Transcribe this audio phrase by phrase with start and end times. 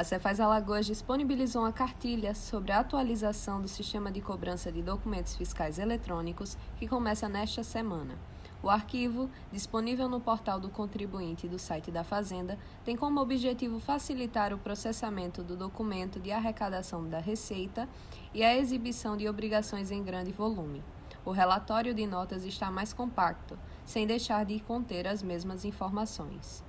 [0.00, 5.36] A Cefaz Alagoas disponibilizou uma cartilha sobre a atualização do sistema de cobrança de documentos
[5.36, 8.16] fiscais eletrônicos que começa nesta semana.
[8.62, 14.54] O arquivo, disponível no portal do contribuinte do site da Fazenda, tem como objetivo facilitar
[14.54, 17.86] o processamento do documento de arrecadação da Receita
[18.32, 20.82] e a exibição de obrigações em grande volume.
[21.26, 26.64] O relatório de notas está mais compacto, sem deixar de conter as mesmas informações.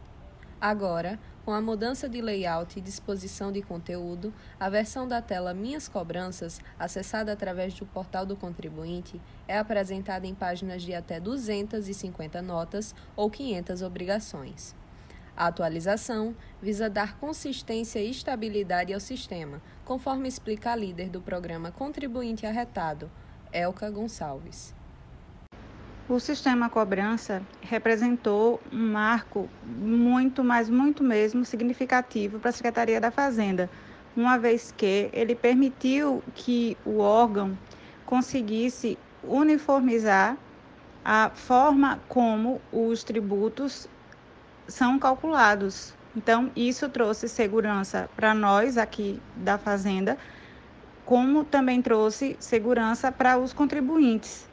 [0.62, 5.88] Agora, com a mudança de layout e disposição de conteúdo, a versão da tela Minhas
[5.88, 12.94] Cobranças, acessada através do portal do contribuinte, é apresentada em páginas de até 250 notas
[13.16, 14.76] ou 500 obrigações.
[15.36, 21.72] A atualização visa dar consistência e estabilidade ao sistema, conforme explica a líder do programa
[21.72, 23.10] Contribuinte Arretado,
[23.52, 24.76] Elka Gonçalves.
[26.12, 33.10] O sistema cobrança representou um marco muito, mas muito mesmo significativo para a Secretaria da
[33.10, 33.70] Fazenda,
[34.14, 37.58] uma vez que ele permitiu que o órgão
[38.06, 40.36] conseguisse uniformizar
[41.06, 43.88] a forma como os tributos
[44.68, 45.94] são calculados.
[46.14, 50.18] Então, isso trouxe segurança para nós aqui da Fazenda,
[51.06, 54.51] como também trouxe segurança para os contribuintes.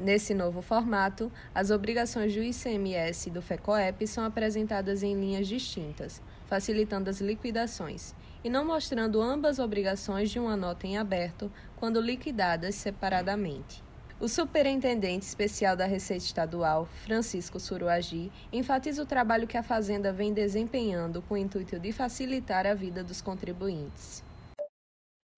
[0.00, 6.22] Nesse novo formato, as obrigações do ICMS e do FECOEP são apresentadas em linhas distintas,
[6.46, 12.76] facilitando as liquidações, e não mostrando ambas obrigações de uma nota em aberto quando liquidadas
[12.76, 13.84] separadamente.
[14.18, 20.32] O Superintendente Especial da Receita Estadual, Francisco Suruagi, enfatiza o trabalho que a Fazenda vem
[20.32, 24.24] desempenhando com o intuito de facilitar a vida dos contribuintes.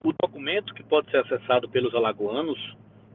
[0.04, 2.58] O documento que pode ser acessado pelos alagoanos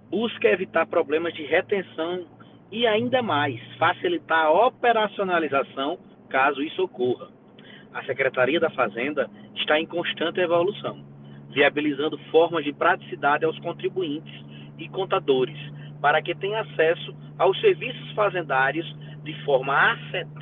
[0.10, 2.26] busca evitar problemas de retenção
[2.72, 5.98] e ainda mais facilitar a operacionalização
[6.30, 7.30] caso isso ocorra.
[7.94, 11.04] A Secretaria da Fazenda está em constante evolução,
[11.50, 14.34] viabilizando formas de praticidade aos contribuintes
[14.78, 15.58] e contadores,
[16.02, 18.86] para que tenham acesso aos serviços fazendários
[19.24, 19.98] de forma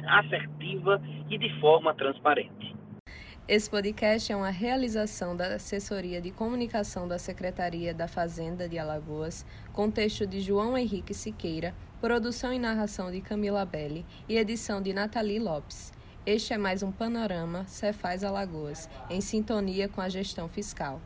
[0.08, 2.65] assertiva e de forma transparente.
[3.47, 9.45] Esse podcast é uma realização da Assessoria de Comunicação da Secretaria da Fazenda de Alagoas,
[9.72, 14.94] com texto de João Henrique Siqueira, produção e narração de Camila Belli e edição de
[14.94, 15.94] Nathalie Lopes.
[16.25, 21.00] Este é mais um panorama Cefaz Alagoas, em sintonia com a gestão fiscal.